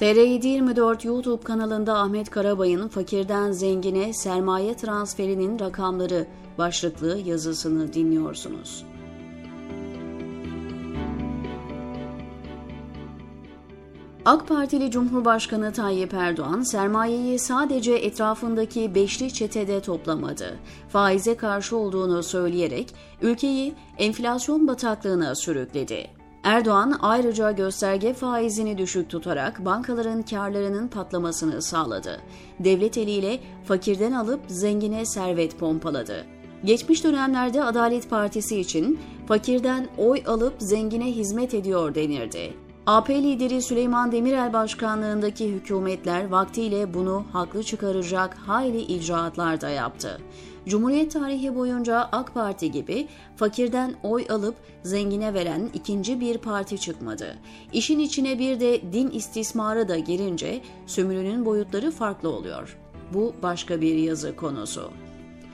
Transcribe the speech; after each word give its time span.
TR724 0.00 1.06
YouTube 1.06 1.44
kanalında 1.44 1.98
Ahmet 1.98 2.30
Karabay'ın 2.30 2.88
Fakirden 2.88 3.52
Zengine 3.52 4.12
Sermaye 4.12 4.76
Transferinin 4.76 5.58
Rakamları 5.58 6.26
başlıklı 6.58 7.18
yazısını 7.18 7.92
dinliyorsunuz. 7.92 8.84
AK 14.24 14.48
Partili 14.48 14.90
Cumhurbaşkanı 14.90 15.72
Tayyip 15.72 16.14
Erdoğan 16.14 16.62
sermayeyi 16.62 17.38
sadece 17.38 17.92
etrafındaki 17.92 18.94
beşli 18.94 19.32
çetede 19.32 19.80
toplamadı. 19.80 20.58
Faize 20.88 21.36
karşı 21.36 21.76
olduğunu 21.76 22.22
söyleyerek 22.22 22.94
ülkeyi 23.22 23.74
enflasyon 23.98 24.68
bataklığına 24.68 25.34
sürükledi. 25.34 26.18
Erdoğan 26.42 26.98
ayrıca 27.00 27.52
gösterge 27.52 28.12
faizini 28.12 28.78
düşük 28.78 29.10
tutarak 29.10 29.64
bankaların 29.64 30.22
karlarının 30.22 30.88
patlamasını 30.88 31.62
sağladı. 31.62 32.20
Devlet 32.60 32.98
eliyle 32.98 33.40
fakirden 33.64 34.12
alıp 34.12 34.40
zengine 34.48 35.06
servet 35.06 35.58
pompaladı. 35.58 36.26
Geçmiş 36.64 37.04
dönemlerde 37.04 37.64
Adalet 37.64 38.10
Partisi 38.10 38.60
için 38.60 39.00
fakirden 39.28 39.88
oy 39.98 40.22
alıp 40.26 40.54
zengine 40.58 41.06
hizmet 41.06 41.54
ediyor 41.54 41.94
denirdi. 41.94 42.54
AP 42.86 43.10
lideri 43.10 43.62
Süleyman 43.62 44.12
Demirel 44.12 44.52
başkanlığındaki 44.52 45.48
hükümetler 45.48 46.28
vaktiyle 46.28 46.94
bunu 46.94 47.24
haklı 47.32 47.62
çıkaracak 47.62 48.34
hayli 48.34 48.80
icraatlar 48.80 49.60
da 49.60 49.68
yaptı. 49.68 50.20
Cumhuriyet 50.68 51.12
tarihi 51.12 51.54
boyunca 51.54 52.08
AK 52.12 52.34
Parti 52.34 52.70
gibi 52.70 53.08
fakirden 53.36 53.94
oy 54.02 54.26
alıp 54.28 54.56
zengine 54.82 55.34
veren 55.34 55.70
ikinci 55.74 56.20
bir 56.20 56.38
parti 56.38 56.78
çıkmadı. 56.78 57.38
İşin 57.72 57.98
içine 57.98 58.38
bir 58.38 58.60
de 58.60 58.92
din 58.92 59.10
istismarı 59.10 59.88
da 59.88 59.98
girince 59.98 60.60
sömürünün 60.86 61.44
boyutları 61.44 61.90
farklı 61.90 62.28
oluyor. 62.28 62.78
Bu 63.14 63.34
başka 63.42 63.80
bir 63.80 63.94
yazı 63.94 64.36
konusu. 64.36 64.90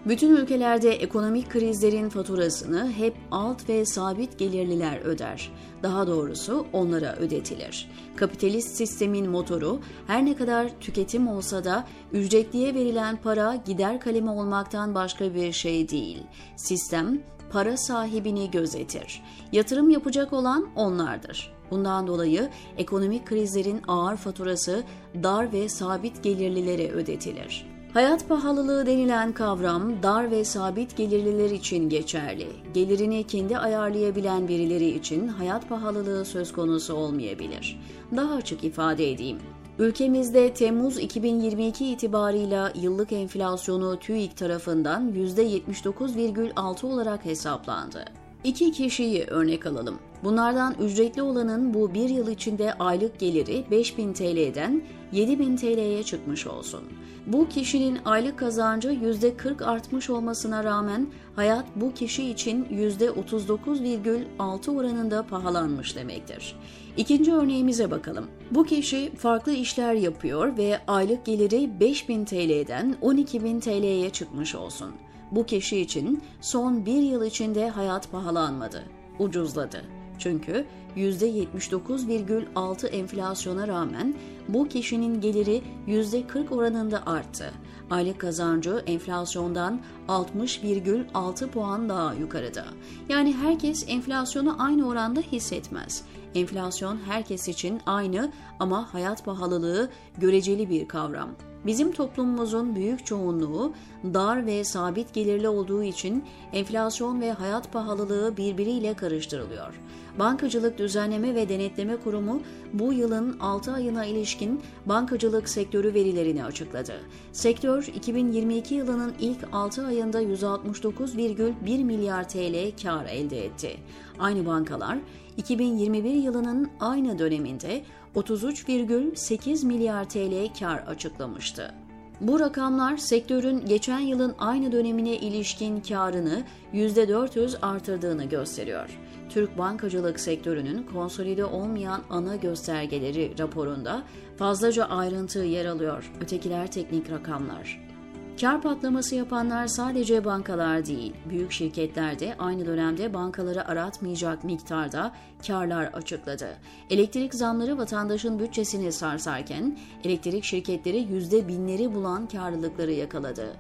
Bütün 0.07 0.37
ülkelerde 0.37 0.91
ekonomik 0.91 1.51
krizlerin 1.51 2.09
faturasını 2.09 2.93
hep 2.93 3.15
alt 3.31 3.69
ve 3.69 3.85
sabit 3.85 4.39
gelirliler 4.39 5.01
öder. 5.01 5.53
Daha 5.83 6.07
doğrusu 6.07 6.67
onlara 6.73 7.17
ödetilir. 7.17 7.91
Kapitalist 8.17 8.77
sistemin 8.77 9.31
motoru 9.31 9.81
her 10.07 10.25
ne 10.25 10.37
kadar 10.37 10.81
tüketim 10.81 11.29
olsa 11.29 11.65
da 11.65 11.87
ücretliye 12.13 12.75
verilen 12.75 13.17
para 13.17 13.55
gider 13.67 14.01
kalemi 14.01 14.31
olmaktan 14.31 14.95
başka 14.95 15.35
bir 15.35 15.53
şey 15.53 15.89
değil. 15.89 16.23
Sistem 16.57 17.23
para 17.51 17.77
sahibini 17.77 18.51
gözetir. 18.51 19.23
Yatırım 19.53 19.91
yapacak 19.91 20.33
olan 20.33 20.69
onlardır. 20.77 21.55
Bundan 21.71 22.07
dolayı 22.07 22.51
ekonomik 22.79 23.27
krizlerin 23.27 23.83
ağır 23.89 24.17
faturası 24.17 24.83
dar 25.23 25.53
ve 25.53 25.69
sabit 25.69 26.23
gelirlilere 26.23 26.91
ödetilir. 26.91 27.74
Hayat 27.95 28.29
pahalılığı 28.29 28.87
denilen 28.87 29.33
kavram 29.33 30.03
dar 30.03 30.31
ve 30.31 30.45
sabit 30.45 30.97
gelirliler 30.97 31.51
için 31.51 31.89
geçerli. 31.89 32.47
Gelirini 32.75 33.27
kendi 33.27 33.59
ayarlayabilen 33.59 34.49
birileri 34.49 34.89
için 34.89 35.29
hayat 35.29 35.69
pahalılığı 35.69 36.25
söz 36.25 36.53
konusu 36.53 36.95
olmayabilir. 36.95 37.81
Daha 38.17 38.35
açık 38.35 38.65
ifade 38.65 39.11
edeyim. 39.11 39.39
Ülkemizde 39.79 40.55
Temmuz 40.55 40.99
2022 40.99 41.87
itibarıyla 41.87 42.73
yıllık 42.75 43.13
enflasyonu 43.13 43.99
TÜİK 43.99 44.37
tarafından 44.37 45.13
%79,6 45.13 46.87
olarak 46.87 47.25
hesaplandı. 47.25 48.05
İki 48.45 48.73
kişiyi 48.73 49.25
örnek 49.25 49.67
alalım. 49.67 49.99
Bunlardan 50.25 50.75
ücretli 50.81 51.23
olanın 51.23 51.75
bu 51.75 51.95
bir 51.95 52.09
yıl 52.09 52.29
içinde 52.29 52.75
aylık 52.75 53.19
geliri 53.19 53.65
5000 53.71 54.13
TL'den 54.13 54.83
7000 55.13 55.57
TL'ye 55.57 56.03
çıkmış 56.03 56.47
olsun. 56.47 56.83
Bu 57.27 57.49
kişinin 57.49 57.99
aylık 58.05 58.39
kazancı 58.39 58.89
%40 58.89 59.65
artmış 59.65 60.11
olmasına 60.11 60.65
rağmen 60.65 61.07
hayat 61.37 61.65
bu 61.77 61.95
kişi 61.95 62.31
için 62.31 62.65
%39,6 62.65 64.77
oranında 64.77 65.27
pahalanmış 65.27 65.97
demektir. 65.97 66.57
İkinci 66.97 67.35
örneğimize 67.35 67.91
bakalım. 67.91 68.27
Bu 68.51 68.65
kişi 68.65 69.13
farklı 69.17 69.53
işler 69.53 69.95
yapıyor 69.95 70.59
ve 70.59 70.79
aylık 70.87 71.25
geliri 71.25 71.81
5000 71.81 72.25
TL'den 72.25 72.97
12000 73.01 73.61
TL'ye 73.61 74.11
çıkmış 74.11 74.55
olsun. 74.55 74.91
Bu 75.35 75.47
kişi 75.47 75.81
için 75.81 76.23
son 76.41 76.87
bir 76.87 77.03
yıl 77.03 77.25
içinde 77.25 77.69
hayat 77.69 78.13
pahalanmadı, 78.13 78.85
ucuzladı. 79.19 79.85
Çünkü 80.19 80.67
%79,6 80.97 82.87
enflasyona 82.87 83.69
rağmen 83.69 84.15
bu 84.49 84.69
kişinin 84.69 85.21
geliri 85.21 85.63
%40 85.87 86.55
oranında 86.55 87.07
arttı. 87.07 87.53
Aylık 87.91 88.21
kazancı 88.21 88.83
enflasyondan 88.87 89.81
60,6 90.09 91.49
puan 91.51 91.89
daha 91.89 92.15
yukarıda. 92.15 92.65
Yani 93.09 93.33
herkes 93.33 93.85
enflasyonu 93.89 94.57
aynı 94.59 94.89
oranda 94.89 95.21
hissetmez. 95.21 96.05
Enflasyon 96.35 96.99
herkes 97.07 97.49
için 97.49 97.81
aynı 97.87 98.33
ama 98.61 98.95
hayat 98.95 99.25
pahalılığı 99.25 99.91
göreceli 100.19 100.71
bir 100.71 100.89
kavram. 100.89 101.31
Bizim 101.67 101.93
toplumumuzun 101.93 102.75
büyük 102.75 103.07
çoğunluğu 103.07 103.73
dar 104.05 104.47
ve 104.47 104.65
sabit 104.65 105.15
gelirli 105.15 105.49
olduğu 105.49 105.83
için 105.83 106.25
enflasyon 106.53 107.21
ve 107.21 107.33
hayat 107.33 107.73
pahalılığı 107.73 108.37
birbiriyle 108.37 108.95
karıştırılıyor. 108.95 109.81
Bankacılık 110.19 110.79
Düzenleme 110.79 111.35
ve 111.35 111.49
Denetleme 111.49 111.97
Kurumu 111.97 112.43
bu 112.73 112.93
yılın 112.93 113.39
6 113.41 113.73
ayına 113.73 114.05
ilişkin 114.05 114.61
bankacılık 114.87 115.49
sektörü 115.49 115.95
verilerini 115.95 116.45
açıkladı. 116.45 116.93
Sektör 117.33 117.83
2022 117.83 118.75
yılının 118.75 119.15
ilk 119.21 119.39
6 119.53 119.87
ayında 119.87 120.23
169,1 120.23 121.85
milyar 121.85 122.29
TL 122.29 122.83
kar 122.83 123.05
elde 123.05 123.45
etti. 123.45 123.77
Aynı 124.19 124.47
bankalar 124.47 124.99
2021 125.37 126.11
yılının 126.11 126.71
aynı 126.81 127.19
döneminde 127.19 127.83
33,8 128.17 129.67
milyar 129.67 130.09
TL 130.09 130.59
kar 130.59 130.79
açıklamıştı. 130.79 131.75
Bu 132.21 132.41
rakamlar 132.41 132.97
sektörün 132.97 133.67
geçen 133.67 133.99
yılın 133.99 134.35
aynı 134.39 134.73
dönemine 134.73 135.17
ilişkin 135.17 135.81
karını 135.81 136.43
%400 136.75 137.61
artırdığını 137.63 138.25
gösteriyor. 138.25 138.99
Türk 139.29 139.59
bankacılık 139.59 140.21
sektörünün 140.21 140.83
konsolide 140.83 141.45
olmayan 141.45 142.01
ana 142.11 142.37
göstergeleri 142.37 143.35
raporunda 143.39 144.03
fazlaca 144.37 144.85
ayrıntı 144.85 145.39
yer 145.39 145.67
alıyor. 145.67 146.13
Ötekiler 146.21 146.73
teknik 146.73 147.11
rakamlar. 147.11 147.94
Kar 148.41 148.63
patlaması 148.63 149.15
yapanlar 149.15 149.67
sadece 149.67 150.25
bankalar 150.25 150.87
değil, 150.87 151.13
büyük 151.31 151.53
şirketler 151.53 152.19
de 152.19 152.35
aynı 152.39 152.67
dönemde 152.67 153.15
bankaları 153.15 153.69
aratmayacak 153.69 154.45
miktarda 154.45 155.13
karlar 155.47 155.85
açıkladı. 155.85 156.49
Elektrik 156.91 157.35
zamları 157.35 157.79
vatandaşın 157.79 158.39
bütçesini 158.39 158.93
sarsarken 158.93 159.79
elektrik 160.05 160.45
şirketleri 160.45 160.99
yüzde 160.99 161.49
binleri 161.49 161.95
bulan 161.95 162.29
karlılıkları 162.29 162.93
yakaladı. 162.93 163.57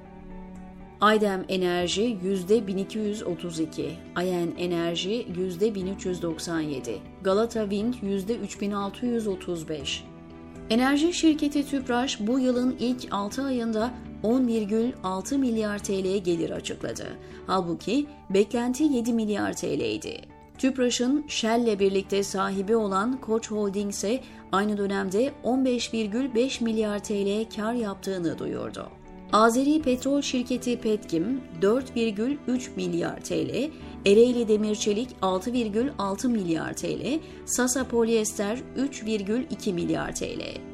Aydem 1.00 1.44
Enerji 1.48 2.18
%1232, 2.24 3.90
Ayen 4.16 4.48
Enerji 4.58 5.26
%1397, 5.60 6.96
Galata 7.22 7.70
Wind 7.70 7.94
%3635. 7.94 10.00
Enerji 10.70 11.12
şirketi 11.12 11.66
Tüpraş 11.66 12.20
bu 12.20 12.38
yılın 12.38 12.76
ilk 12.80 13.06
6 13.10 13.42
ayında 13.42 13.90
10,6 14.24 15.38
milyar 15.38 15.78
TL 15.78 16.16
gelir 16.24 16.50
açıkladı. 16.50 17.06
Halbuki 17.46 18.06
beklenti 18.30 18.84
7 18.84 19.12
milyar 19.12 19.52
TL 19.52 19.80
idi. 19.80 20.20
Tüpraş'ın 20.58 21.24
Shell'le 21.28 21.78
birlikte 21.78 22.22
sahibi 22.22 22.76
olan 22.76 23.20
Koç 23.20 23.50
Holding 23.50 23.90
ise 23.90 24.20
aynı 24.52 24.78
dönemde 24.78 25.32
15,5 25.44 26.64
milyar 26.64 27.04
TL 27.04 27.56
kar 27.56 27.72
yaptığını 27.72 28.38
duyurdu. 28.38 28.88
Azeri 29.32 29.82
petrol 29.82 30.22
şirketi 30.22 30.80
Petkim 30.80 31.40
4,3 31.62 32.76
milyar 32.76 33.20
TL, 33.20 33.70
Ereğli 34.06 34.48
Demirçelik 34.48 35.08
6,6 35.22 36.28
milyar 36.28 36.72
TL, 36.76 37.20
Sasa 37.44 37.88
Polyester 37.88 38.58
3,2 38.76 39.72
milyar 39.72 40.14
TL. 40.14 40.73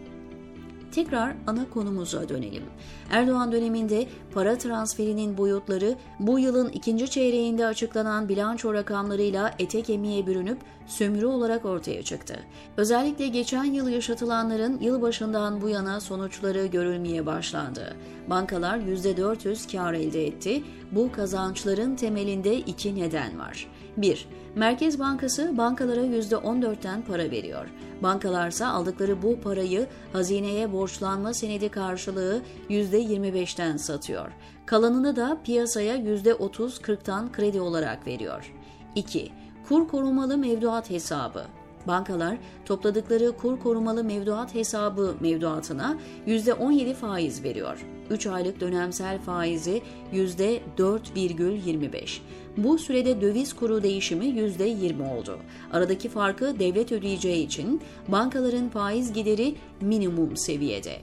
Tekrar 0.93 1.35
ana 1.47 1.71
konumuza 1.71 2.29
dönelim. 2.29 2.63
Erdoğan 3.11 3.53
döneminde 3.53 4.07
para 4.35 4.59
transferinin 4.59 5.39
boyutları 5.39 5.95
bu 6.19 6.39
yılın 6.39 6.69
ikinci 6.69 7.11
çeyreğinde 7.11 7.67
açıklanan 7.67 8.29
bilanço 8.29 8.75
rakamlarıyla 8.75 9.55
ete 9.59 9.83
kemiğe 9.83 10.27
bürünüp 10.27 10.59
sömürü 10.87 11.27
olarak 11.27 11.65
ortaya 11.65 12.03
çıktı. 12.03 12.37
Özellikle 12.77 13.29
geçen 13.29 13.65
yıl 13.65 13.89
yaşatılanların 13.89 14.81
yılbaşından 14.81 15.61
bu 15.61 15.69
yana 15.69 16.01
sonuçları 16.01 16.67
görülmeye 16.67 17.27
başlandı. 17.27 17.97
Bankalar 18.31 18.79
%400 18.79 19.73
kar 19.73 19.95
elde 19.95 20.27
etti. 20.27 20.63
Bu 20.93 21.13
kazançların 21.13 21.97
temelinde 21.97 22.57
iki 22.57 22.95
neden 22.95 23.39
var. 23.39 23.67
1. 23.97 24.29
Merkez 24.55 24.99
Bankası 24.99 25.59
bankalara 25.59 26.01
%14'ten 26.01 27.03
para 27.03 27.31
veriyor. 27.31 27.67
Bankalarsa 28.03 28.69
aldıkları 28.69 29.23
bu 29.23 29.41
parayı 29.41 29.87
hazineye 30.13 30.73
borçlanma 30.73 31.35
senedi 31.35 31.69
karşılığı 31.69 32.43
%25'ten 32.71 33.77
satıyor. 33.77 34.33
Kalanını 34.67 35.17
da 35.17 35.39
piyasaya 35.45 35.97
%30-40'tan 35.97 37.33
kredi 37.33 37.61
olarak 37.61 38.07
veriyor. 38.07 38.55
2. 38.95 39.33
Kur 39.69 39.89
korumalı 39.89 40.39
mevduat 40.39 40.91
hesabı. 40.91 41.45
Bankalar 41.87 42.37
topladıkları 42.65 43.37
kur 43.37 43.61
korumalı 43.61 44.05
mevduat 44.05 44.55
hesabı 44.55 45.15
mevduatına 45.21 45.99
%17 46.27 46.95
faiz 46.95 47.45
veriyor. 47.45 47.87
3 48.11 48.27
aylık 48.27 48.61
dönemsel 48.61 49.19
faizi 49.19 49.83
%4,25. 50.13 52.19
Bu 52.57 52.79
sürede 52.79 53.21
döviz 53.21 53.53
kuru 53.53 53.83
değişimi 53.83 54.27
%20 54.27 55.19
oldu. 55.19 55.39
Aradaki 55.73 56.09
farkı 56.09 56.59
devlet 56.59 56.93
ödeyeceği 56.93 57.47
için 57.47 57.81
bankaların 58.09 58.69
faiz 58.69 59.13
gideri 59.13 59.55
minimum 59.81 60.37
seviyede. 60.37 60.97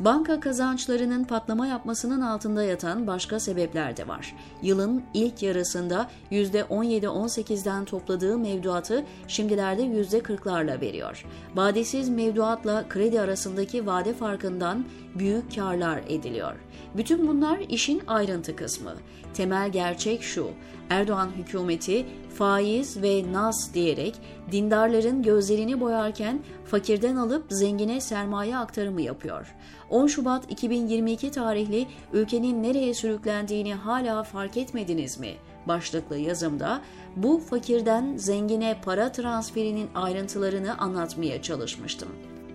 Banka 0.00 0.40
kazançlarının 0.40 1.24
patlama 1.24 1.66
yapmasının 1.66 2.20
altında 2.20 2.62
yatan 2.62 3.06
başka 3.06 3.40
sebepler 3.40 3.96
de 3.96 4.08
var. 4.08 4.34
Yılın 4.62 5.02
ilk 5.14 5.42
yarısında 5.42 6.10
%17-18'den 6.30 7.84
topladığı 7.84 8.38
mevduatı 8.38 9.04
şimdilerde 9.28 9.82
%40'larla 9.82 10.80
veriyor. 10.80 11.24
Vadesiz 11.54 12.08
mevduatla 12.08 12.88
kredi 12.88 13.20
arasındaki 13.20 13.86
vade 13.86 14.14
farkından 14.14 14.84
büyük 15.14 15.54
karlar 15.54 16.00
ediliyor. 16.08 16.54
Bütün 16.96 17.28
bunlar 17.28 17.58
işin 17.58 18.02
ayrıntı 18.06 18.56
kısmı. 18.56 18.94
Temel 19.34 19.72
gerçek 19.72 20.22
şu, 20.22 20.50
Erdoğan 20.90 21.30
hükümeti 21.38 22.06
faiz 22.34 23.02
ve 23.02 23.32
nas 23.32 23.74
diyerek 23.74 24.14
dindarların 24.52 25.22
gözlerini 25.22 25.80
boyarken 25.80 26.40
fakirden 26.64 27.16
alıp 27.16 27.44
zengine 27.50 28.00
sermaye 28.00 28.56
aktarımı 28.56 29.02
yapıyor. 29.02 29.54
10 29.90 30.06
Şubat 30.06 30.50
2022 30.50 31.30
tarihli 31.30 31.86
ülkenin 32.12 32.62
nereye 32.62 32.94
sürüklendiğini 32.94 33.74
hala 33.74 34.22
fark 34.22 34.56
etmediniz 34.56 35.18
mi? 35.18 35.34
başlıklı 35.68 36.16
yazımda 36.18 36.80
bu 37.16 37.38
fakirden 37.50 38.16
zengine 38.16 38.76
para 38.84 39.12
transferinin 39.12 39.90
ayrıntılarını 39.94 40.78
anlatmaya 40.78 41.42
çalışmıştım. 41.42 42.08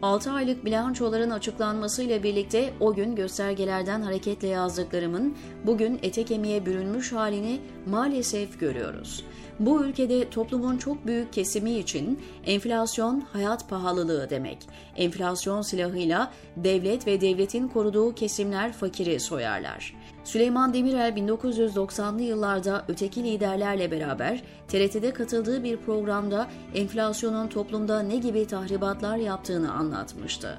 6 0.04 0.32
aylık 0.32 0.66
bilançoların 0.66 1.30
açıklanmasıyla 1.30 2.24
birlikte 2.24 2.74
o 2.80 2.94
gün 2.94 3.16
göstergelerden 3.16 4.02
hareketle 4.02 4.48
yazdıklarımın 4.48 5.38
bugün 5.66 6.00
ete 6.04 6.26
kemiğe 6.26 6.66
bürünmüş 6.66 7.12
halini 7.12 7.60
maalesef 7.86 8.60
görüyoruz. 8.60 9.26
Bu 9.60 9.84
ülkede 9.84 10.30
toplumun 10.30 10.78
çok 10.78 11.08
büyük 11.08 11.34
kesimi 11.34 11.72
için 11.72 12.20
enflasyon 12.46 13.20
hayat 13.34 13.70
pahalılığı 13.70 14.30
demek. 14.30 14.58
Enflasyon 14.96 15.62
silahıyla 15.62 16.32
devlet 16.58 17.08
ve 17.08 17.22
devletin 17.22 17.68
koruduğu 17.68 18.16
kesimler 18.16 18.74
fakiri 18.74 19.20
soyarlar. 19.20 19.96
Süleyman 20.24 20.74
Demirel 20.74 21.14
1990'lı 21.18 22.22
yıllarda 22.22 22.86
öteki 22.88 23.24
liderlerle 23.24 23.92
beraber 23.92 24.44
TRT'de 24.68 25.14
katıldığı 25.14 25.64
bir 25.64 25.78
programda 25.78 26.48
enflasyonun 26.76 27.48
toplumda 27.48 28.00
ne 28.00 28.16
gibi 28.16 28.48
tahribatlar 28.48 29.18
yaptığını 29.18 29.74
anlatmıştı. 29.74 30.58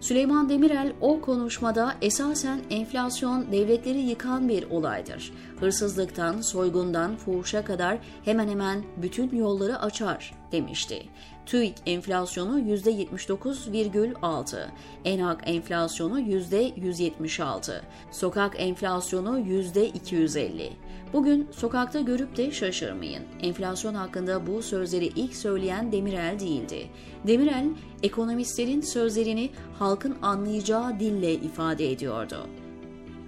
Süleyman 0.00 0.48
Demirel 0.48 0.92
o 1.00 1.20
konuşmada 1.20 1.94
esasen 2.02 2.60
enflasyon 2.70 3.52
devletleri 3.52 3.98
yıkan 3.98 4.48
bir 4.48 4.70
olaydır. 4.70 5.32
Hırsızlıktan, 5.60 6.40
soygundan, 6.40 7.16
fuhuşa 7.16 7.64
kadar 7.64 7.98
hemen 8.24 8.48
hemen 8.48 8.84
bütün 8.96 9.36
yolları 9.36 9.78
açar 9.78 10.41
demişti. 10.52 11.02
TÜİK 11.46 11.74
enflasyonu 11.86 12.60
%79,6, 12.60 14.66
ENAK 15.04 15.42
enflasyonu 15.46 16.20
%176, 16.20 17.80
sokak 18.10 18.54
enflasyonu 18.58 19.40
%250. 19.40 20.70
Bugün 21.12 21.48
sokakta 21.52 22.00
görüp 22.00 22.36
de 22.36 22.50
şaşırmayın. 22.50 23.22
Enflasyon 23.42 23.94
hakkında 23.94 24.46
bu 24.46 24.62
sözleri 24.62 25.06
ilk 25.06 25.36
söyleyen 25.36 25.92
Demirel 25.92 26.40
değildi. 26.40 26.86
Demirel, 27.26 27.66
ekonomistlerin 28.02 28.80
sözlerini 28.80 29.50
halkın 29.78 30.16
anlayacağı 30.22 31.00
dille 31.00 31.32
ifade 31.32 31.92
ediyordu. 31.92 32.46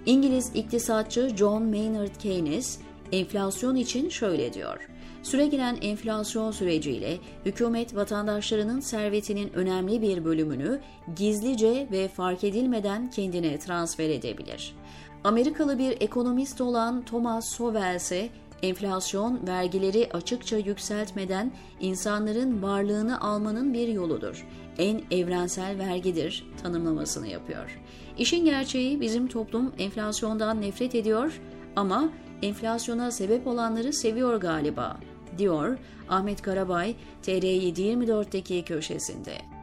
İngiliz 0.05 0.51
iktisatçı 0.55 1.29
John 1.37 1.63
Maynard 1.63 2.15
Keynes, 2.19 2.79
enflasyon 3.11 3.75
için 3.75 4.09
şöyle 4.09 4.53
diyor. 4.53 4.94
Süregelen 5.25 5.77
enflasyon 5.81 6.51
süreciyle 6.51 7.17
hükümet 7.45 7.95
vatandaşlarının 7.95 8.79
servetinin 8.79 9.53
önemli 9.53 10.01
bir 10.01 10.25
bölümünü 10.25 10.81
gizlice 11.15 11.87
ve 11.91 12.07
fark 12.07 12.43
edilmeden 12.43 13.09
kendine 13.09 13.59
transfer 13.59 14.09
edebilir. 14.09 14.75
Amerikalı 15.23 15.77
bir 15.77 15.97
ekonomist 16.01 16.61
olan 16.61 17.05
Thomas 17.05 17.49
Sowell 17.49 17.95
ise 17.95 18.29
enflasyon 18.63 19.47
vergileri 19.47 20.09
açıkça 20.13 20.57
yükseltmeden 20.57 21.51
insanların 21.79 22.63
varlığını 22.63 23.21
almanın 23.21 23.73
bir 23.73 23.87
yoludur. 23.87 24.47
En 24.77 25.01
evrensel 25.11 25.77
vergidir 25.79 26.47
tanımlamasını 26.63 27.27
yapıyor. 27.27 27.81
İşin 28.17 28.45
gerçeği 28.45 29.01
bizim 29.01 29.27
toplum 29.27 29.73
enflasyondan 29.77 30.61
nefret 30.61 30.95
ediyor 30.95 31.41
ama 31.75 32.09
enflasyona 32.41 33.11
sebep 33.11 33.47
olanları 33.47 33.93
seviyor 33.93 34.37
galiba, 34.41 34.97
diyor 35.37 35.77
Ahmet 36.09 36.41
Karabay 36.41 36.95
TR724'deki 37.23 38.65
köşesinde. 38.65 39.54